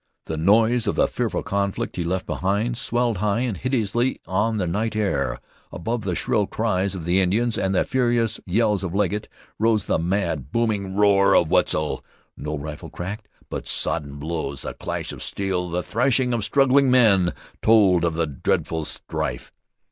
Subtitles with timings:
[0.25, 4.65] The noise of the fearful conflict he left behind, swelled high and hideously on the
[4.65, 5.37] night air.
[5.71, 9.29] Above the shrill cries of the Indians, and the furious yells of Legget,
[9.59, 12.03] rose the mad, booming roar of Wetzel.
[12.35, 17.31] No rifle cracked; but sodden blows, the clash of steel, the threshing of struggling men,
[17.61, 19.51] told of the dreadful strife.